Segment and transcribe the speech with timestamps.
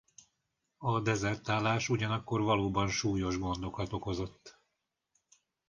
[0.77, 4.59] A dezertálás ugyanakkor valóban súlyos gondokat okozott.